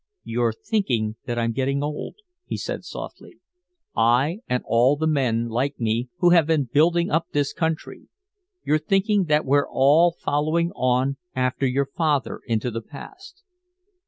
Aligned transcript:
"You're 0.23 0.51
thinking 0.53 1.17
that 1.25 1.37
I'm 1.37 1.51
getting 1.51 1.83
old," 1.83 2.15
he 2.47 2.57
said 2.57 2.83
softly. 2.83 3.39
"I 3.95 4.39
and 4.49 4.63
all 4.65 4.95
the 4.95 5.05
men 5.05 5.47
like 5.47 5.79
me 5.79 6.09
who 6.17 6.31
have 6.31 6.47
been 6.47 6.63
building 6.63 7.11
up 7.11 7.27
this 7.33 7.53
country. 7.53 8.07
You're 8.65 8.79
thinking 8.79 9.25
that 9.25 9.45
we're 9.45 9.69
all 9.69 10.11
following 10.19 10.71
on 10.71 11.17
after 11.35 11.67
your 11.67 11.85
father 11.85 12.39
into 12.47 12.71
the 12.71 12.81
past." 12.81 13.43